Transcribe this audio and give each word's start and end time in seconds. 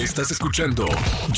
Estás 0.00 0.30
escuchando 0.30 0.86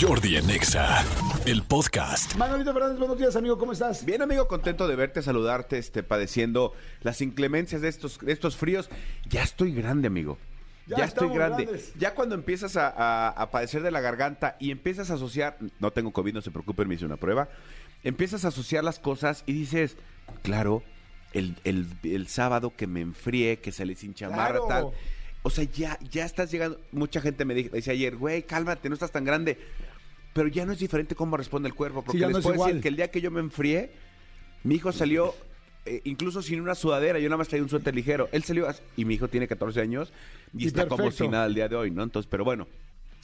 Jordi 0.01 0.37
en 0.37 0.49
Exa, 0.51 1.05
el 1.47 1.63
podcast. 1.63 2.37
Manolito 2.37 2.73
Fernández, 2.73 2.99
buenos 2.99 3.19
días, 3.19 3.35
amigo, 3.35 3.59
¿cómo 3.59 3.73
estás? 3.73 4.05
Bien, 4.05 4.23
amigo, 4.23 4.47
contento 4.47 4.87
de 4.87 4.95
verte, 4.95 5.21
saludarte, 5.23 5.79
este, 5.79 6.03
padeciendo 6.03 6.73
las 7.01 7.21
inclemencias 7.23 7.81
de 7.83 7.89
estos, 7.89 8.19
de 8.21 8.33
estos 8.33 8.57
fríos. 8.57 8.89
Ya 9.29 9.43
estoy 9.43 9.73
grande, 9.75 10.07
amigo. 10.07 10.39
Ya 10.87 10.99
Ya, 10.99 11.05
estoy 11.07 11.29
grande. 11.31 11.65
grandes. 11.65 11.93
Ya 11.99 12.15
cuando 12.15 12.35
empiezas 12.35 12.77
a, 12.77 12.89
a- 12.89 13.29
a 13.31 13.51
padecer 13.51 13.83
de 13.83 13.91
la 13.91 14.01
garganta 14.01 14.57
y 14.61 14.71
empiezas 14.71 15.11
a 15.11 15.15
asociar, 15.15 15.57
no 15.81 15.91
tengo 15.91 16.13
COVID, 16.13 16.35
no 16.35 16.41
se 16.43 16.51
preocupen, 16.51 16.89
me 16.89 16.95
hice 16.95 17.05
una 17.07 17.17
prueba, 17.17 17.49
empiezas 18.05 18.45
a 18.45 18.49
asociar 18.49 18.85
las 18.85 18.99
cosas 18.99 19.43
y 19.47 19.53
dices, 19.55 19.97
claro, 20.43 20.83
el, 21.33 21.57
el- 21.65 21.87
el 22.05 22.29
sábado 22.29 22.73
que 22.77 22.87
me 22.87 23.01
enfrié, 23.01 23.59
que 23.59 23.73
salí 23.73 23.95
sin 23.97 24.15
chamarra, 24.15 24.61
Claro. 24.61 24.67
tal. 24.69 24.87
O 25.43 25.51
sea, 25.51 25.65
ya, 25.65 25.99
ya 26.11 26.25
estás 26.25 26.51
llegando. 26.51 26.81
Mucha 26.93 27.21
gente 27.21 27.45
me 27.45 27.55
dice 27.55 27.91
ayer, 27.91 28.17
güey, 28.17 28.43
cálmate, 28.45 28.89
no 28.89 28.95
estás 28.95 29.11
tan 29.11 29.25
grande. 29.25 29.59
Pero 30.33 30.49
ya 30.49 30.65
no 30.65 30.73
es 30.73 30.79
diferente 30.79 31.15
cómo 31.15 31.37
responde 31.37 31.69
el 31.69 31.75
cuerpo. 31.75 32.03
Porque 32.03 32.21
no 32.21 32.29
les 32.29 32.39
es 32.39 32.43
puedo 32.45 32.65
decir 32.65 32.81
que 32.81 32.89
el 32.89 32.97
día 32.97 33.11
que 33.11 33.21
yo 33.21 33.31
me 33.31 33.41
enfrié, 33.41 33.91
mi 34.65 34.77
hijo 34.77 34.93
salió 34.93 35.35
eh, 35.85 36.01
incluso 36.05 36.43
sin 36.43 36.61
una 36.61 36.75
sudadera. 36.75 37.19
Yo 37.19 37.29
nada 37.29 37.39
más 37.39 37.49
traía 37.49 37.63
un 37.63 37.69
suéter 37.69 37.95
ligero. 37.95 38.29
Él 38.33 38.43
salió 38.45 38.67
y 38.97 39.05
mi 39.05 39.15
hijo 39.15 39.29
tiene 39.29 39.49
14 39.49 39.81
años 39.81 40.13
y, 40.57 40.65
Y 40.65 40.67
está 40.69 40.87
como 40.87 41.11
si 41.11 41.29
nada 41.29 41.47
el 41.47 41.55
día 41.55 41.69
de 41.69 41.77
hoy, 41.77 41.91
¿no? 41.91 42.03
Entonces, 42.03 42.29
pero 42.31 42.45
bueno. 42.45 42.67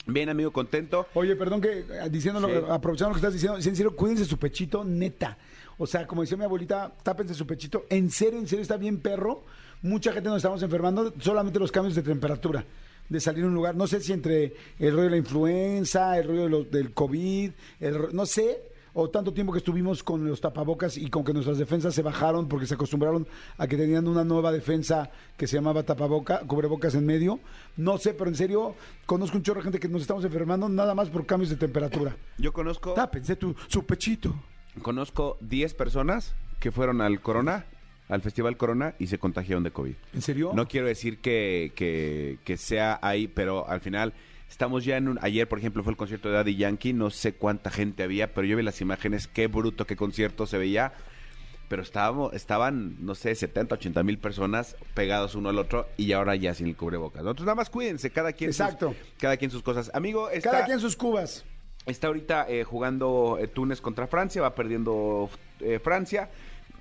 Bien, 0.05 0.29
amigo, 0.29 0.51
contento. 0.51 1.07
Oye, 1.13 1.35
perdón 1.35 1.61
que 1.61 1.79
eh, 1.79 1.85
diciendo 2.09 2.39
lo 2.39 2.47
Sí. 2.47 2.65
aprovechando 2.69 3.09
lo 3.09 3.15
que 3.15 3.19
estás 3.19 3.33
diciendo, 3.33 3.57
en 3.57 3.75
serio, 3.75 3.95
cuídense 3.95 4.25
su 4.25 4.37
pechito, 4.37 4.83
neta. 4.83 5.37
O 5.77 5.87
sea, 5.87 6.05
como 6.07 6.21
decía 6.21 6.37
mi 6.37 6.43
abuelita, 6.43 6.91
tápense 7.03 7.33
su 7.33 7.45
pechito. 7.47 7.85
En 7.89 8.09
serio, 8.09 8.39
en 8.39 8.47
serio, 8.47 8.61
está 8.63 8.77
bien 8.77 8.99
perro. 8.99 9.45
Mucha 9.81 10.11
gente 10.11 10.29
nos 10.29 10.37
estamos 10.37 10.61
enfermando, 10.63 11.13
solamente 11.19 11.59
los 11.59 11.71
cambios 11.71 11.95
de 11.95 12.03
temperatura. 12.03 12.65
De 13.07 13.19
salir 13.19 13.43
a 13.43 13.47
un 13.47 13.53
lugar, 13.55 13.75
no 13.75 13.87
sé 13.87 14.01
si 14.01 14.13
entre 14.13 14.53
el 14.77 14.91
rollo 14.91 15.03
de 15.05 15.09
la 15.11 15.17
influenza, 15.17 16.17
el 16.19 16.27
rollo 16.27 16.43
de 16.43 16.49
lo- 16.49 16.63
del 16.63 16.93
COVID, 16.93 17.51
el 17.79 17.97
no 18.13 18.25
sé, 18.27 18.61
o 18.93 19.09
tanto 19.09 19.33
tiempo 19.33 19.51
que 19.51 19.59
estuvimos 19.59 20.03
con 20.03 20.27
los 20.27 20.41
tapabocas 20.41 20.97
y 20.97 21.09
con 21.09 21.23
que 21.23 21.31
nuestras 21.33 21.57
defensas 21.57 21.95
se 21.95 22.01
bajaron 22.03 22.47
porque 22.47 22.67
se 22.67 22.73
acostumbraron 22.75 23.27
a 23.57 23.65
que 23.67 23.77
tenían 23.77 24.07
una 24.07 24.23
nueva 24.23 24.51
defensa 24.51 25.09
que 25.37 25.47
se 25.47 25.55
llamaba 25.55 25.83
tapaboca, 25.83 26.41
cubrebocas 26.41 26.93
en 26.95 27.05
medio. 27.05 27.39
No 27.77 27.97
sé, 27.97 28.13
pero 28.13 28.29
en 28.29 28.35
serio, 28.35 28.75
conozco 29.05 29.37
un 29.37 29.43
chorro 29.43 29.59
de 29.61 29.63
gente 29.65 29.79
que 29.79 29.87
nos 29.87 30.01
estamos 30.01 30.23
enfermando 30.25 30.67
nada 30.69 30.93
más 30.93 31.09
por 31.09 31.25
cambios 31.25 31.49
de 31.49 31.55
temperatura. 31.55 32.15
Yo 32.37 32.51
conozco, 32.53 32.93
tu, 33.39 33.55
su 33.67 33.85
pechito. 33.85 34.35
conozco 34.81 35.37
10 35.41 35.73
personas 35.73 36.35
que 36.59 36.71
fueron 36.71 37.01
al 37.01 37.21
Corona, 37.21 37.65
al 38.09 38.21
Festival 38.21 38.57
Corona, 38.57 38.95
y 38.99 39.07
se 39.07 39.17
contagiaron 39.19 39.63
de 39.63 39.71
COVID. 39.71 39.93
¿En 40.13 40.21
serio? 40.21 40.51
No 40.53 40.67
quiero 40.67 40.87
decir 40.87 41.19
que, 41.19 41.71
que, 41.75 42.39
que 42.43 42.57
sea 42.57 42.99
ahí, 43.01 43.27
pero 43.27 43.67
al 43.69 43.79
final 43.81 44.13
estamos 44.49 44.83
ya 44.83 44.97
en 44.97 45.07
un... 45.07 45.19
Ayer, 45.21 45.47
por 45.47 45.59
ejemplo, 45.59 45.83
fue 45.83 45.91
el 45.91 45.97
concierto 45.97 46.27
de 46.29 46.35
Daddy 46.35 46.55
Yankee, 46.57 46.91
no 46.93 47.09
sé 47.11 47.33
cuánta 47.33 47.69
gente 47.69 48.03
había, 48.03 48.33
pero 48.33 48.45
yo 48.47 48.57
vi 48.57 48.63
las 48.63 48.81
imágenes, 48.81 49.27
qué 49.27 49.47
bruto, 49.47 49.85
qué 49.85 49.95
concierto 49.95 50.45
se 50.47 50.57
veía. 50.57 50.91
Pero 51.67 51.83
estábamos, 51.83 52.33
estaban, 52.33 52.95
no 53.05 53.13
sé, 53.13 53.35
70, 53.35 53.75
80 53.75 54.01
mil 54.01 54.17
personas 54.17 54.75
pegados 54.95 55.35
uno 55.35 55.49
al 55.49 55.59
otro 55.59 55.87
y 55.97 56.11
ahora 56.13 56.35
ya 56.35 56.55
sin 56.55 56.65
el 56.65 56.75
cubrebocas. 56.75 57.19
Entonces 57.19 57.45
nada 57.45 57.53
más 57.53 57.69
cuídense, 57.69 58.09
cada 58.09 58.33
quien, 58.33 58.51
sus- 58.51 58.61
Exacto. 58.61 58.95
cada 59.19 59.37
quien 59.37 59.51
sus 59.51 59.61
cosas. 59.61 59.91
Amigo, 59.93 60.31
está, 60.31 60.49
Cada 60.49 60.65
quien 60.65 60.79
sus 60.79 60.95
cubas. 60.95 61.45
está 61.85 62.07
ahorita 62.07 62.47
eh, 62.49 62.63
jugando 62.63 63.37
eh, 63.39 63.47
Túnez 63.47 63.81
contra 63.81 64.07
Francia, 64.07 64.41
va 64.41 64.55
perdiendo 64.55 65.29
eh, 65.59 65.77
Francia. 65.77 66.31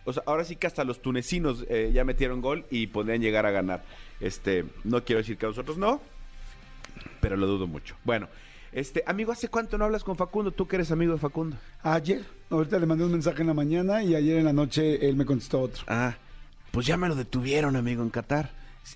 O 0.09 0.13
sea, 0.15 0.23
ahora 0.25 0.45
sí 0.45 0.57
que 0.57 0.67
hasta 0.67 0.85
los 0.85 1.03
tunecinos 1.03 1.67
eh, 1.69 1.91
ya 1.93 2.03
metieron 2.03 2.41
gol 2.41 2.65
y 2.71 2.87
podrían 2.87 3.21
llegar 3.21 3.45
a 3.45 3.51
ganar. 3.51 3.85
Este, 4.21 4.65
no 4.85 5.05
quiero 5.05 5.19
decir 5.19 5.37
que 5.37 5.45
a 5.45 5.51
nosotros 5.51 5.77
no, 5.77 6.01
pero 7.21 7.37
lo 7.37 7.47
dudo 7.47 7.67
mucho. 7.67 7.95
Bueno, 8.05 8.27
este, 8.73 9.05
amigo, 9.07 9.33
¿hace 9.33 9.49
cuánto 9.49 9.77
no 9.77 9.85
hablas 9.85 10.05
con 10.05 10.17
Facundo? 10.17 10.51
Tú 10.51 10.67
que 10.67 10.77
eres 10.77 10.91
amigo 10.91 11.13
de 11.13 11.19
Facundo. 11.19 11.59
Ayer, 11.83 12.25
ahorita 12.49 12.79
le 12.79 12.87
mandé 12.87 13.05
un 13.05 13.13
mensaje 13.13 13.43
en 13.43 13.49
la 13.49 13.55
mañana 13.55 14.03
y 14.03 14.15
ayer 14.15 14.39
en 14.39 14.47
la 14.47 14.55
noche 14.55 15.07
él 15.07 15.15
me 15.15 15.27
contestó 15.27 15.61
otro. 15.61 15.85
Ah, 15.89 16.17
pues 16.71 16.87
ya 16.87 16.97
me 16.97 17.09
lo 17.09 17.15
detuvieron, 17.15 17.77
amigo, 17.77 18.03
en 18.03 18.09
Qatar. 18.09 18.51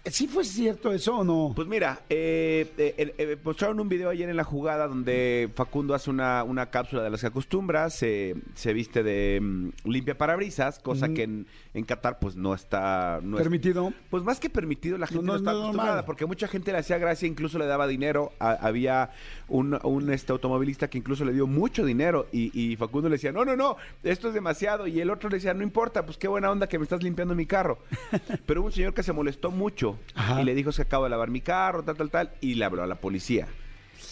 ¿Sí 0.06 0.26
fue 0.26 0.42
cierto 0.44 0.90
eso 0.90 1.18
o 1.18 1.24
no? 1.24 1.52
Pues 1.54 1.68
mira, 1.68 2.00
eh, 2.08 2.72
eh, 2.78 3.14
eh, 3.18 3.36
mostraron 3.44 3.78
un 3.78 3.90
video 3.90 4.08
ayer 4.08 4.28
en 4.28 4.36
la 4.38 4.42
jugada 4.42 4.88
donde 4.88 5.50
Facundo 5.54 5.94
hace 5.94 6.08
una, 6.08 6.42
una 6.44 6.70
cápsula 6.70 7.02
de 7.02 7.10
las 7.10 7.20
que 7.20 7.26
acostumbra, 7.26 7.90
se, 7.90 8.34
se 8.54 8.72
viste 8.72 9.02
de 9.02 9.38
mm, 9.42 9.68
limpia 9.84 10.16
parabrisas, 10.16 10.78
cosa 10.78 11.10
que 11.10 11.24
en, 11.24 11.46
en 11.74 11.84
Qatar 11.84 12.18
pues 12.18 12.36
no 12.36 12.54
está... 12.54 13.20
No 13.22 13.36
es- 13.36 13.42
Permitido. 13.42 13.92
pues 14.08 14.22
más 14.24 14.40
que 14.40 14.48
permitido, 14.48 14.96
la 14.96 15.06
gente 15.06 15.24
no 15.26 15.32
no, 15.32 15.34
es 15.34 15.40
está 15.42 15.52
normal. 15.52 15.66
acostumbrada, 15.68 16.06
porque 16.06 16.24
mucha 16.26 16.48
gente 16.48 16.72
le 16.72 16.78
hacía 16.78 16.96
gracia, 16.96 17.28
incluso 17.28 17.58
le 17.58 17.66
daba 17.66 17.86
dinero. 17.86 18.32
A- 18.40 18.52
había 18.66 19.10
un, 19.48 19.78
un, 19.84 20.10
este 20.10 20.32
automovilista 20.32 20.88
que 20.88 20.98
incluso 20.98 21.24
le 21.26 21.34
dio 21.34 21.46
mucho 21.46 21.84
dinero 21.84 22.28
y, 22.32 22.50
y 22.58 22.76
Facundo 22.76 23.10
le 23.10 23.16
decía, 23.16 23.30
no, 23.30 23.44
no, 23.44 23.56
no, 23.56 23.76
esto 24.02 24.28
es 24.28 24.34
demasiado. 24.34 24.86
Y 24.86 25.00
el 25.00 25.10
otro 25.10 25.28
le 25.28 25.36
decía, 25.36 25.52
no 25.52 25.62
importa, 25.62 26.06
pues 26.06 26.16
qué 26.16 26.28
buena 26.28 26.50
onda 26.50 26.66
que 26.66 26.78
me 26.78 26.84
estás 26.84 27.02
limpiando 27.02 27.34
mi 27.34 27.44
carro. 27.44 27.78
Pero 28.46 28.60
hubo 28.60 28.66
un 28.68 28.72
señor 28.72 28.94
que 28.94 29.02
se 29.02 29.12
molestó 29.12 29.50
mucho 29.50 29.81
Ajá. 30.14 30.40
y 30.40 30.44
le 30.44 30.54
dijo, 30.54 30.70
es 30.70 30.76
que 30.76 30.82
acabo 30.82 31.04
de 31.04 31.10
lavar 31.10 31.30
mi 31.30 31.40
carro, 31.40 31.82
tal, 31.82 31.96
tal, 31.96 32.10
tal, 32.10 32.30
y 32.40 32.54
le 32.54 32.64
habló 32.64 32.82
a 32.82 32.86
la 32.86 32.96
policía. 32.96 33.46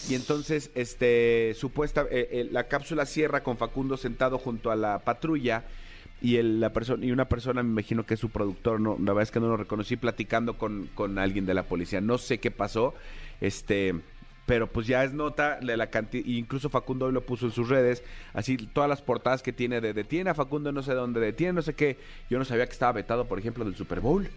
Y 0.09 0.15
entonces, 0.15 0.71
este, 0.75 1.55
supuesta, 1.57 2.03
eh, 2.11 2.29
eh, 2.33 2.49
la 2.51 2.69
cápsula 2.69 3.07
cierra 3.07 3.43
con 3.43 3.57
Facundo 3.59 3.97
sentado 3.97 4.39
junto 4.39 4.71
a 4.71 4.77
la 4.77 5.01
patrulla 5.01 5.65
y 6.23 6.37
el- 6.37 6.61
la 6.61 6.73
persona 6.73 7.05
y 7.05 7.13
una 7.13 7.29
persona, 7.29 7.63
me 7.63 7.71
imagino 7.71 8.05
que 8.07 8.15
es 8.15 8.21
su 8.21 8.31
productor, 8.31 8.81
no, 8.81 8.93
la 8.99 9.13
verdad 9.13 9.23
es 9.25 9.31
que 9.31 9.41
no 9.41 9.49
lo 9.49 9.57
reconocí, 9.57 9.97
platicando 9.97 10.57
con, 10.59 10.89
con 10.95 11.19
alguien 11.19 11.45
de 11.47 11.55
la 11.55 11.65
policía. 11.65 12.01
No 12.01 12.19
sé 12.19 12.39
qué 12.39 12.51
pasó, 12.51 12.95
este, 13.41 13.95
pero 14.47 14.67
pues 14.69 14.87
ya 14.87 15.05
es 15.05 15.13
nota 15.13 15.59
de 15.61 15.77
la 15.77 15.89
cantidad, 15.91 16.25
incluso 16.27 16.71
Facundo 16.71 17.07
hoy 17.07 17.13
lo 17.13 17.23
puso 17.27 17.47
en 17.47 17.53
sus 17.53 17.69
redes, 17.69 18.03
así 18.33 18.57
todas 18.57 18.89
las 18.89 19.03
portadas 19.03 19.43
que 19.43 19.53
tiene 19.53 19.81
de 19.81 19.93
detiene 19.93 20.31
a 20.31 20.35
Facundo 20.35 20.73
no 20.73 20.83
sé 20.83 20.95
dónde, 20.95 21.21
detiene 21.21 21.53
no 21.55 21.63
sé 21.63 21.75
qué. 21.75 21.99
Yo 22.29 22.39
no 22.39 22.45
sabía 22.45 22.67
que 22.67 22.73
estaba 22.73 22.93
vetado, 22.93 23.27
por 23.27 23.39
ejemplo, 23.39 23.65
del 23.65 23.75
Super 23.77 24.01
Bowl 24.01 24.29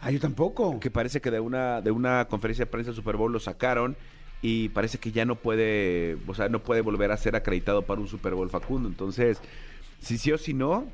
Ah, 0.00 0.10
yo 0.10 0.20
tampoco. 0.20 0.80
que 0.80 0.90
parece 0.90 1.20
que 1.20 1.30
de 1.30 1.40
una 1.40 1.80
de 1.80 1.90
una 1.90 2.26
conferencia 2.26 2.64
de 2.64 2.70
prensa 2.70 2.90
del 2.90 2.96
Super 2.96 3.16
Bowl 3.16 3.32
lo 3.32 3.40
sacaron 3.40 3.96
y 4.42 4.70
parece 4.70 4.98
que 4.98 5.12
ya 5.12 5.24
no 5.24 5.36
puede, 5.36 6.16
o 6.26 6.34
sea, 6.34 6.48
no 6.48 6.62
puede 6.62 6.80
volver 6.80 7.12
a 7.12 7.16
ser 7.16 7.36
acreditado 7.36 7.82
para 7.82 8.00
un 8.00 8.08
Super 8.08 8.34
Bowl 8.34 8.48
Facundo. 8.48 8.88
Entonces, 8.88 9.40
si 10.00 10.16
sí 10.16 10.32
o 10.32 10.38
si 10.38 10.54
no, 10.54 10.86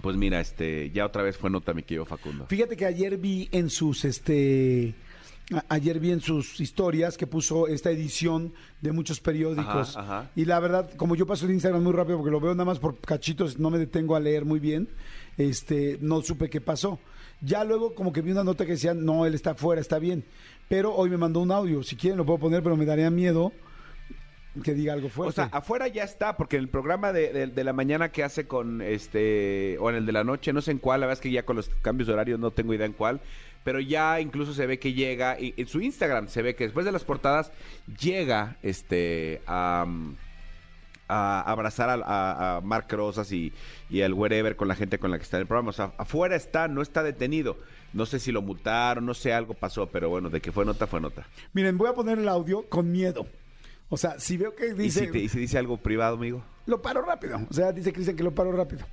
pues 0.00 0.16
mira, 0.16 0.40
este, 0.40 0.90
ya 0.90 1.04
otra 1.04 1.22
vez 1.22 1.36
fue 1.36 1.50
nota 1.50 1.74
mi 1.74 1.82
querido 1.82 2.06
Facundo. 2.06 2.46
Fíjate 2.46 2.76
que 2.76 2.86
ayer 2.86 3.18
vi 3.18 3.48
en 3.52 3.68
sus 3.68 4.04
este 4.04 4.94
ayer 5.68 6.00
vi 6.00 6.12
en 6.12 6.20
sus 6.20 6.60
historias 6.60 7.16
que 7.16 7.26
puso 7.26 7.66
esta 7.66 7.90
edición 7.90 8.52
de 8.80 8.92
muchos 8.92 9.20
periódicos. 9.20 9.96
Ajá, 9.96 10.20
ajá. 10.20 10.30
y 10.34 10.44
la 10.44 10.60
verdad 10.60 10.90
como 10.96 11.14
yo 11.16 11.26
paso 11.26 11.46
el 11.46 11.52
Instagram 11.52 11.82
muy 11.82 11.92
rápido 11.92 12.18
porque 12.18 12.30
lo 12.30 12.40
veo 12.40 12.54
nada 12.54 12.64
más 12.64 12.78
por 12.78 12.98
cachitos 12.98 13.58
no 13.58 13.70
me 13.70 13.78
detengo 13.78 14.16
a 14.16 14.20
leer 14.20 14.44
muy 14.44 14.60
bien 14.60 14.88
este 15.36 15.98
no 16.00 16.22
supe 16.22 16.50
qué 16.50 16.60
pasó. 16.60 16.98
Ya 17.40 17.64
luego 17.64 17.94
como 17.94 18.12
que 18.12 18.22
vi 18.22 18.30
una 18.30 18.44
nota 18.44 18.64
que 18.64 18.72
decía 18.72 18.94
no 18.94 19.26
él 19.26 19.34
está 19.34 19.52
afuera 19.52 19.80
está 19.80 19.98
bien. 19.98 20.24
Pero 20.68 20.94
hoy 20.94 21.10
me 21.10 21.18
mandó 21.18 21.40
un 21.40 21.50
audio. 21.50 21.82
Si 21.82 21.96
quieren 21.96 22.16
lo 22.16 22.24
puedo 22.24 22.38
poner 22.38 22.62
pero 22.62 22.76
me 22.76 22.86
daría 22.86 23.10
miedo 23.10 23.52
que 24.62 24.74
diga 24.74 24.92
algo 24.92 25.08
fuerte 25.08 25.30
O 25.30 25.32
sea, 25.32 25.44
afuera 25.56 25.88
ya 25.88 26.04
está, 26.04 26.36
porque 26.36 26.56
en 26.56 26.62
el 26.64 26.68
programa 26.68 27.12
de, 27.12 27.32
de- 27.32 27.46
de 27.46 27.64
la 27.64 27.72
mañana 27.72 28.10
que 28.12 28.22
hace 28.22 28.46
con 28.46 28.82
este, 28.82 29.76
o 29.80 29.88
en 29.90 29.96
el 29.96 30.06
de 30.06 30.12
la 30.12 30.24
noche, 30.24 30.52
no 30.52 30.60
sé 30.60 30.72
en 30.72 30.78
cuál, 30.78 31.00
la 31.00 31.06
verdad 31.06 31.18
es 31.20 31.22
que 31.22 31.30
ya 31.30 31.44
con 31.44 31.56
los 31.56 31.68
cambios 31.80 32.06
de 32.08 32.12
horario 32.14 32.36
no 32.38 32.50
tengo 32.50 32.74
idea 32.74 32.86
en 32.86 32.92
cuál, 32.92 33.20
pero 33.64 33.80
ya 33.80 34.20
incluso 34.20 34.52
se 34.54 34.66
ve 34.66 34.78
que 34.78 34.92
llega, 34.92 35.38
y 35.40 35.54
en 35.56 35.66
su 35.68 35.80
Instagram 35.80 36.28
se 36.28 36.42
ve 36.42 36.54
que 36.54 36.64
después 36.64 36.84
de 36.84 36.92
las 36.92 37.04
portadas 37.04 37.50
llega 37.98 38.56
este 38.62 39.40
a, 39.46 39.86
a 41.08 41.40
abrazar 41.50 41.88
a, 41.90 41.94
a, 41.94 42.56
a 42.56 42.60
Mark 42.60 42.86
Rosas 42.90 43.30
y, 43.32 43.52
y 43.90 44.02
al 44.02 44.14
wherever 44.14 44.56
con 44.56 44.68
la 44.68 44.74
gente 44.74 44.98
con 44.98 45.10
la 45.10 45.18
que 45.18 45.24
está 45.24 45.36
en 45.36 45.42
el 45.42 45.46
programa. 45.46 45.70
O 45.70 45.72
sea, 45.72 45.92
afuera 45.98 46.36
está, 46.36 46.68
no 46.68 46.82
está 46.82 47.02
detenido. 47.02 47.56
No 47.92 48.06
sé 48.06 48.18
si 48.18 48.32
lo 48.32 48.40
multaron, 48.40 49.04
no 49.04 49.12
sé, 49.12 49.32
algo 49.34 49.52
pasó, 49.54 49.86
pero 49.86 50.08
bueno, 50.08 50.30
de 50.30 50.40
que 50.40 50.50
fue 50.52 50.64
nota, 50.64 50.86
fue 50.86 51.00
nota. 51.00 51.26
miren 51.52 51.76
voy 51.76 51.88
a 51.90 51.92
poner 51.94 52.18
el 52.18 52.28
audio 52.28 52.62
con 52.68 52.90
miedo 52.90 53.26
o 53.92 53.96
sea 53.98 54.18
si 54.18 54.36
veo 54.36 54.54
que 54.56 54.68
¿Y 54.68 54.72
dice 54.74 55.06
si, 55.06 55.12
te- 55.12 55.18
y 55.18 55.28
si 55.28 55.38
dice 55.38 55.58
algo 55.58 55.76
privado, 55.76 56.16
amigo? 56.16 56.42
Lo 56.66 56.80
paro 56.80 57.02
rápido. 57.02 57.40
O 57.50 57.52
sea, 57.52 57.72
dice 57.72 57.92
Cristian 57.92 58.16
que 58.16 58.22
lo 58.22 58.34
paro 58.34 58.50
rápido. 58.52 58.86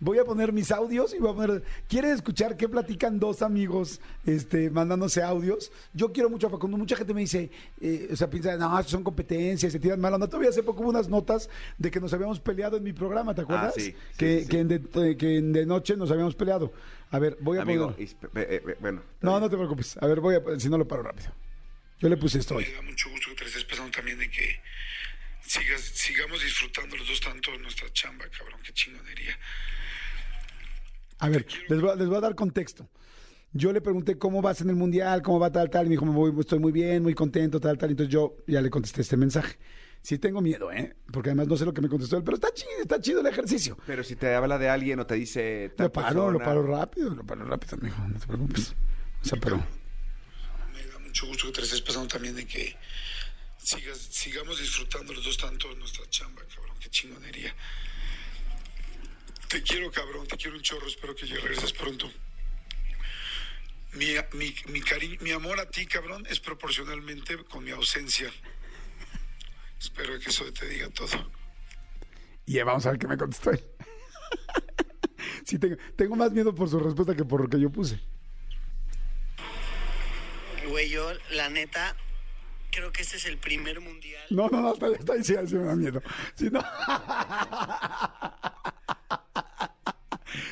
Voy 0.00 0.16
a 0.20 0.24
poner 0.24 0.52
mis 0.52 0.70
audios 0.70 1.12
y 1.12 1.18
voy 1.18 1.32
a 1.32 1.34
poner. 1.34 1.64
¿Quieren 1.88 2.12
escuchar 2.12 2.56
qué 2.56 2.68
platican 2.68 3.18
dos 3.18 3.42
amigos 3.42 4.00
este, 4.24 4.70
mandándose 4.70 5.24
audios? 5.24 5.72
Yo 5.92 6.12
quiero 6.12 6.30
mucho 6.30 6.46
a 6.46 6.50
Facundo. 6.50 6.76
Mucha 6.76 6.94
gente 6.94 7.12
me 7.12 7.22
dice, 7.22 7.50
eh, 7.80 8.08
o 8.12 8.14
sea, 8.14 8.30
piensa, 8.30 8.56
no, 8.56 8.80
son 8.84 9.02
competencias, 9.02 9.72
se 9.72 9.80
tiran 9.80 9.98
mal. 10.00 10.14
onda. 10.14 10.28
Todavía 10.28 10.50
hace 10.50 10.62
poco 10.62 10.82
hubo 10.82 10.90
unas 10.90 11.08
notas 11.08 11.50
de 11.78 11.90
que 11.90 11.98
nos 11.98 12.12
habíamos 12.12 12.38
peleado 12.38 12.76
en 12.76 12.84
mi 12.84 12.92
programa, 12.92 13.34
¿te 13.34 13.40
acuerdas? 13.40 13.74
sí, 13.74 13.86
sí, 13.90 13.94
que, 14.16 14.42
sí, 14.42 14.46
que, 14.48 14.60
en 14.60 14.68
de, 14.68 14.76
eh, 15.10 15.16
que 15.16 15.38
en 15.38 15.52
de 15.52 15.66
noche 15.66 15.96
nos 15.96 16.12
habíamos 16.12 16.36
peleado. 16.36 16.72
A 17.10 17.18
ver, 17.18 17.36
voy 17.40 17.58
a 17.58 17.62
Amigo, 17.62 17.86
poner. 17.92 18.00
eh, 18.36 18.62
eh, 18.68 18.76
bueno. 18.80 19.02
No, 19.20 19.32
bien. 19.32 19.40
no 19.42 19.50
te 19.50 19.56
preocupes. 19.56 19.96
A 20.00 20.06
ver, 20.06 20.20
voy 20.20 20.36
a. 20.36 20.60
Si 20.60 20.68
no 20.68 20.78
lo 20.78 20.86
paro 20.86 21.02
rápido. 21.02 21.30
Yo 21.98 22.08
le 22.08 22.16
puse 22.16 22.38
esto 22.38 22.54
hoy. 22.54 22.64
Me 22.66 22.74
da 22.76 22.82
mucho 22.82 23.10
gusto 23.10 23.30
que 23.30 23.38
te 23.42 23.46
estés 23.46 23.64
también 23.98 24.18
de 24.18 24.30
que 24.30 24.60
sigas, 25.42 25.80
sigamos 25.80 26.40
disfrutando 26.40 26.96
los 26.96 27.08
dos 27.08 27.20
tanto 27.20 27.50
nuestra 27.58 27.92
chamba, 27.92 28.26
cabrón, 28.28 28.60
qué 28.62 28.72
chingonería. 28.72 29.36
A 31.18 31.28
ver, 31.28 31.44
les 31.68 31.80
voy 31.80 31.90
a, 31.90 31.96
les 31.96 32.06
voy 32.06 32.16
a 32.16 32.20
dar 32.20 32.36
contexto. 32.36 32.88
Yo 33.52 33.72
le 33.72 33.80
pregunté 33.80 34.16
cómo 34.16 34.40
vas 34.40 34.60
en 34.60 34.70
el 34.70 34.76
mundial, 34.76 35.20
cómo 35.22 35.40
va 35.40 35.50
tal, 35.50 35.68
tal, 35.68 35.86
y 35.86 35.88
me 35.88 35.94
dijo, 35.94 36.04
me 36.04 36.12
voy, 36.12 36.32
estoy 36.38 36.60
muy 36.60 36.70
bien, 36.70 37.02
muy 37.02 37.14
contento, 37.14 37.58
tal, 37.58 37.76
tal. 37.76 37.90
Entonces 37.90 38.12
yo 38.12 38.36
ya 38.46 38.60
le 38.60 38.70
contesté 38.70 39.00
este 39.00 39.16
mensaje. 39.16 39.58
Sí 40.00 40.18
tengo 40.18 40.40
miedo, 40.40 40.70
¿eh? 40.70 40.94
Porque 41.12 41.30
además 41.30 41.48
no 41.48 41.56
sé 41.56 41.64
lo 41.64 41.74
que 41.74 41.80
me 41.80 41.88
contestó 41.88 42.18
él, 42.18 42.22
pero 42.22 42.36
está 42.36 42.54
chido, 42.54 42.82
está 42.82 43.00
chido 43.00 43.20
el 43.20 43.26
ejercicio. 43.26 43.76
Pero 43.84 44.04
si 44.04 44.14
te 44.14 44.32
habla 44.32 44.58
de 44.58 44.68
alguien 44.68 45.00
o 45.00 45.06
te 45.06 45.14
dice... 45.16 45.72
tal 45.76 45.86
Lo 45.86 45.92
paro, 45.92 46.30
lo 46.30 46.38
paro 46.38 46.62
rápido, 46.64 47.10
lo 47.10 47.26
paro 47.26 47.44
rápido, 47.44 47.78
amigo, 47.80 47.96
no 48.06 48.20
te 48.20 48.26
preocupes. 48.26 48.76
O 49.22 49.24
sea, 49.24 49.40
pero... 49.40 49.56
Me 50.72 50.86
da 50.86 50.98
mucho 51.00 51.26
gusto 51.26 51.46
que 51.46 51.52
te 51.54 51.62
estés 51.62 51.80
pasando 51.80 52.06
también 52.06 52.36
de 52.36 52.46
que 52.46 52.76
sigas, 53.68 53.98
sigamos 53.98 54.58
disfrutando 54.60 55.12
los 55.12 55.24
dos 55.24 55.36
tanto 55.36 55.72
nuestra 55.74 56.08
chamba, 56.08 56.42
cabrón. 56.54 56.76
Qué 56.80 56.88
chingonería. 56.88 57.54
Te 59.48 59.62
quiero, 59.62 59.90
cabrón. 59.90 60.26
Te 60.26 60.36
quiero 60.36 60.56
un 60.56 60.62
chorro. 60.62 60.86
Espero 60.86 61.14
que 61.14 61.26
ya 61.26 61.36
regreses 61.36 61.72
pronto. 61.72 62.10
Mi, 63.92 64.06
mi, 64.32 64.54
mi, 64.68 64.80
cari- 64.82 65.18
mi 65.20 65.30
amor 65.32 65.60
a 65.60 65.68
ti, 65.68 65.86
cabrón, 65.86 66.26
es 66.30 66.40
proporcionalmente 66.40 67.36
con 67.44 67.64
mi 67.64 67.70
ausencia. 67.70 68.30
Espero 69.78 70.18
que 70.18 70.30
eso 70.30 70.50
te 70.52 70.68
diga 70.68 70.88
todo. 70.90 71.30
Y 72.46 72.58
vamos 72.62 72.86
a 72.86 72.90
ver 72.90 72.98
qué 72.98 73.06
me 73.06 73.16
contestó 73.18 73.50
él. 73.50 73.64
sí, 75.44 75.58
tengo, 75.58 75.76
tengo 75.96 76.16
más 76.16 76.32
miedo 76.32 76.54
por 76.54 76.68
su 76.68 76.78
respuesta 76.78 77.14
que 77.14 77.24
por 77.24 77.42
lo 77.42 77.48
que 77.48 77.60
yo 77.60 77.70
puse. 77.70 78.00
Güey, 80.68 80.90
yo, 80.90 81.12
la 81.30 81.48
neta, 81.48 81.96
creo 82.70 82.92
que 82.92 83.02
este 83.02 83.16
es 83.16 83.24
el 83.26 83.38
primer 83.38 83.80
mundial. 83.80 84.22
No, 84.30 84.48
no, 84.48 84.60
no, 84.60 84.72
está, 84.74 84.86
está 84.88 85.12
ahí, 85.14 85.24
sí, 85.24 85.34
me 85.56 85.64
da 85.64 85.74
miedo. 85.76 86.02
Sí, 86.34 86.48
no. 86.50 86.62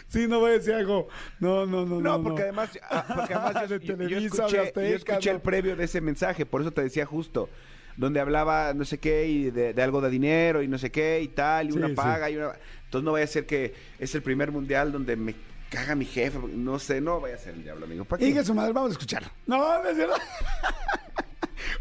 Sí, 0.08 0.26
no 0.26 0.40
voy 0.40 0.50
a 0.50 0.54
decir 0.54 0.72
algo. 0.74 1.08
No, 1.40 1.66
no, 1.66 1.84
no. 1.84 2.00
No, 2.00 2.22
porque 2.22 2.42
además, 2.42 2.70
ah, 2.90 3.04
porque 3.14 3.34
además 3.34 3.68
yo, 3.68 3.78
De 3.96 4.08
yo- 4.08 4.18
escuché, 4.18 4.56
de 4.56 4.62
yo 4.62 4.62
Azteca, 4.62 5.12
escuché 5.12 5.30
el 5.30 5.36
no. 5.36 5.42
previo 5.42 5.76
de 5.76 5.84
ese 5.84 6.00
mensaje, 6.00 6.46
por 6.46 6.62
eso 6.62 6.70
te 6.70 6.82
decía 6.82 7.04
justo, 7.04 7.50
donde 7.96 8.20
hablaba 8.20 8.72
no 8.72 8.84
sé 8.84 8.98
qué 8.98 9.26
y 9.26 9.50
de, 9.50 9.74
de 9.74 9.82
algo 9.82 10.00
de 10.00 10.08
dinero 10.10 10.62
y 10.62 10.68
no 10.68 10.78
sé 10.78 10.90
qué 10.90 11.20
y 11.22 11.28
tal, 11.28 11.68
y 11.68 11.72
Sí, 11.72 11.78
una 11.78 11.88
sí. 11.88 11.94
paga 11.94 12.30
y 12.30 12.36
una... 12.36 12.52
Entonces 12.84 13.04
no 13.04 13.12
vaya 13.12 13.24
a 13.24 13.28
ser 13.28 13.46
que 13.46 13.74
es 13.98 14.14
el 14.14 14.22
primer 14.22 14.50
mundial 14.52 14.90
donde 14.92 15.16
me 15.16 15.34
caga 15.70 15.94
mi 15.94 16.06
jefe, 16.06 16.38
no 16.38 16.78
sé, 16.78 17.00
no 17.00 17.20
vaya 17.20 17.34
a 17.34 17.38
ser 17.38 17.54
el 17.54 17.62
diablo, 17.64 17.84
amigo. 17.84 18.04
¿Para 18.06 18.20
qué? 18.20 18.28
Higa 18.28 18.42
su 18.44 18.54
madre, 18.54 18.72
vamos 18.72 18.90
a 18.90 18.92
escucharlo. 18.92 19.28
No, 19.46 19.82
no 19.82 19.88
es 19.90 19.96
verdad. 19.98 20.16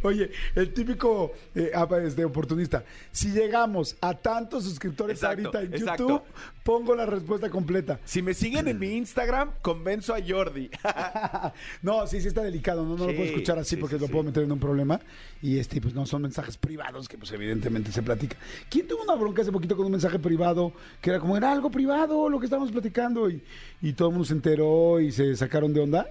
Oye, 0.01 0.31
el 0.55 0.73
típico 0.73 1.33
eh, 1.53 1.71
este, 2.03 2.25
oportunista. 2.25 2.83
Si 3.11 3.31
llegamos 3.31 3.95
a 4.01 4.13
tantos 4.13 4.63
suscriptores 4.63 5.17
Exacto, 5.17 5.49
ahorita 5.49 5.61
en 5.61 5.81
exacto. 5.81 6.07
YouTube, 6.07 6.21
pongo 6.63 6.95
la 6.95 7.05
respuesta 7.05 7.49
completa. 7.49 7.99
Si 8.05 8.21
me 8.21 8.33
siguen 8.33 8.67
en 8.67 8.79
mi 8.79 8.93
Instagram, 8.95 9.51
convenzo 9.61 10.13
a 10.13 10.19
Jordi. 10.25 10.69
no, 11.81 12.07
sí, 12.07 12.21
sí 12.21 12.27
está 12.27 12.43
delicado, 12.43 12.83
no, 12.83 12.97
no 12.97 13.07
lo 13.07 13.15
puedo 13.15 13.23
escuchar 13.23 13.59
así 13.59 13.75
sí, 13.75 13.75
porque 13.77 13.95
sí, 13.95 14.01
lo 14.01 14.07
puedo 14.07 14.23
meter 14.23 14.43
en 14.43 14.51
un 14.51 14.59
problema. 14.59 14.99
Y 15.41 15.59
este, 15.59 15.81
pues 15.81 15.93
no 15.93 16.05
son 16.05 16.23
mensajes 16.23 16.57
privados 16.57 17.07
que 17.07 17.17
pues 17.17 17.31
evidentemente 17.31 17.91
se 17.91 18.01
platica. 18.01 18.37
¿Quién 18.69 18.87
tuvo 18.87 19.03
una 19.03 19.15
bronca 19.15 19.41
hace 19.41 19.51
poquito 19.51 19.75
con 19.75 19.85
un 19.85 19.91
mensaje 19.91 20.19
privado 20.19 20.73
que 21.01 21.09
era 21.09 21.19
como 21.19 21.37
era 21.37 21.51
algo 21.51 21.69
privado 21.69 22.29
lo 22.29 22.39
que 22.39 22.45
estábamos 22.45 22.71
platicando 22.71 23.29
y, 23.29 23.41
y 23.81 23.93
todo 23.93 24.09
el 24.09 24.13
mundo 24.13 24.25
se 24.25 24.33
enteró 24.33 24.99
y 24.99 25.11
se 25.11 25.35
sacaron 25.35 25.73
de 25.73 25.81
onda? 25.81 26.07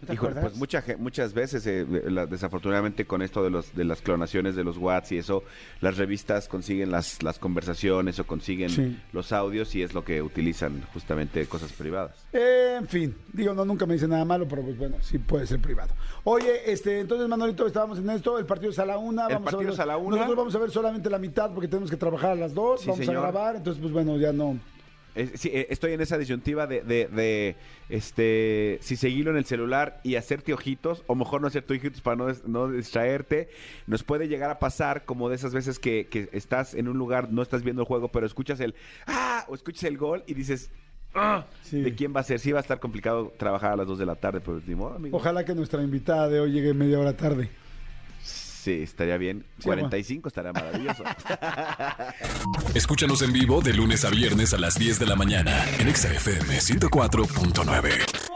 ¿No 0.00 0.06
te 0.06 0.14
Híjole, 0.14 0.40
pues 0.40 0.54
mucha, 0.56 0.80
ge- 0.80 0.96
muchas 0.96 1.34
veces, 1.34 1.66
eh, 1.66 1.84
la- 2.06 2.26
desafortunadamente 2.26 3.04
con 3.04 3.20
esto 3.20 3.42
de 3.42 3.50
los 3.50 3.74
de 3.74 3.84
las 3.84 4.00
clonaciones 4.00 4.54
de 4.54 4.62
los 4.62 4.76
Whats 4.78 5.10
y 5.10 5.18
eso, 5.18 5.42
las 5.80 5.96
revistas 5.96 6.46
consiguen 6.46 6.92
las, 6.92 7.20
las 7.24 7.40
conversaciones 7.40 8.20
o 8.20 8.24
consiguen 8.26 8.70
Sí. 8.70 8.96
los 9.12 9.32
audios 9.32 9.74
y 9.74 9.82
es 9.82 9.94
lo 9.94 10.04
que 10.04 10.22
utilizan 10.22 10.82
justamente 10.92 11.44
cosas 11.46 11.72
privadas. 11.72 12.24
En 12.32 12.86
fin, 12.86 13.16
digo, 13.32 13.54
no, 13.54 13.64
nunca 13.64 13.86
me 13.86 13.94
dice 13.94 14.06
nada 14.06 14.24
malo, 14.24 14.46
pero 14.46 14.62
pues 14.62 14.78
bueno, 14.78 14.96
sí 15.00 15.18
puede 15.18 15.48
ser 15.48 15.58
privado. 15.60 15.92
Oye, 16.22 16.70
este, 16.70 17.00
entonces 17.00 17.26
Manolito, 17.28 17.66
estábamos 17.66 17.98
en 17.98 18.08
esto, 18.10 18.38
el 18.38 18.46
partido 18.46 18.70
es 18.70 18.78
a 18.78 18.86
la 18.86 18.98
una. 18.98 19.26
El 19.26 19.34
vamos 19.34 19.46
partido 19.46 19.60
a 19.60 19.64
ver- 19.64 19.72
es 19.74 19.80
a 19.80 19.86
la 19.86 19.96
una. 19.96 20.16
Nosotros 20.16 20.36
vamos 20.36 20.54
a 20.54 20.58
ver 20.60 20.70
solamente 20.70 21.10
la 21.10 21.18
mitad 21.18 21.50
porque 21.52 21.66
tenemos 21.66 21.90
que 21.90 21.96
trabajar 21.96 22.30
a 22.30 22.34
las 22.36 22.54
dos, 22.54 22.82
Sí, 22.82 22.86
vamos 22.88 23.04
señor. 23.04 23.16
a 23.24 23.30
grabar, 23.32 23.56
entonces 23.56 23.80
pues 23.80 23.92
bueno, 23.92 24.16
ya 24.16 24.32
no. 24.32 24.60
Sí, 25.34 25.50
eh, 25.52 25.66
estoy 25.70 25.92
en 25.92 26.00
esa 26.00 26.18
disyuntiva 26.18 26.66
de, 26.66 26.82
de, 26.82 27.08
de, 27.08 27.56
este 27.88 28.78
si 28.80 28.96
seguirlo 28.96 29.30
en 29.30 29.36
el 29.36 29.44
celular 29.44 30.00
y 30.04 30.16
hacerte 30.16 30.52
ojitos, 30.52 31.02
o 31.06 31.14
mejor 31.14 31.40
no 31.40 31.48
hacerte 31.48 31.74
ojitos 31.74 32.00
para 32.00 32.16
no, 32.16 32.26
no 32.46 32.68
distraerte. 32.68 33.48
Nos 33.86 34.04
puede 34.04 34.28
llegar 34.28 34.50
a 34.50 34.58
pasar 34.58 35.04
como 35.04 35.28
de 35.28 35.36
esas 35.36 35.52
veces 35.52 35.78
que, 35.78 36.06
que 36.06 36.28
estás 36.32 36.74
en 36.74 36.88
un 36.88 36.98
lugar, 36.98 37.32
no 37.32 37.42
estás 37.42 37.62
viendo 37.62 37.82
el 37.82 37.88
juego, 37.88 38.08
pero 38.08 38.26
escuchas 38.26 38.60
el 38.60 38.74
¡ah! 39.06 39.44
o 39.48 39.54
escuchas 39.54 39.84
el 39.84 39.98
gol 39.98 40.24
y 40.26 40.34
dices 40.34 40.70
¡ah! 41.14 41.46
Sí. 41.62 41.80
¿De 41.80 41.94
quién 41.94 42.14
va 42.14 42.20
a 42.20 42.24
ser? 42.24 42.38
Sí 42.38 42.52
va 42.52 42.58
a 42.58 42.62
estar 42.62 42.80
complicado 42.80 43.32
trabajar 43.36 43.72
a 43.72 43.76
las 43.76 43.86
2 43.86 43.98
de 43.98 44.06
la 44.06 44.14
tarde, 44.14 44.40
pero 44.40 44.60
ni 44.66 44.74
modo, 44.74 44.94
amigo. 44.94 45.16
Ojalá 45.16 45.44
que 45.44 45.54
nuestra 45.54 45.82
invitada 45.82 46.28
de 46.28 46.40
hoy 46.40 46.52
llegue 46.52 46.74
media 46.74 46.98
hora 46.98 47.16
tarde. 47.16 47.50
Sí, 48.68 48.82
estaría 48.82 49.16
bien. 49.16 49.46
Sí, 49.56 49.64
45 49.64 50.28
estará 50.28 50.52
maravilloso. 50.52 51.02
Escúchanos 52.74 53.22
en 53.22 53.32
vivo 53.32 53.62
de 53.62 53.72
lunes 53.72 54.04
a 54.04 54.10
viernes 54.10 54.52
a 54.52 54.58
las 54.58 54.78
10 54.78 54.98
de 54.98 55.06
la 55.06 55.16
mañana 55.16 55.64
en 55.78 55.88
Exa 55.88 56.12
FM 56.12 56.58
104.9. 56.58 58.27